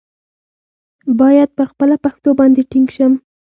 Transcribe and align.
باید 1.19 1.49
پر 1.57 1.65
خپله 1.71 1.95
پښتو 2.03 2.29
باندې 2.39 2.61
ټینګ 2.71 2.87
شم. 2.95 3.13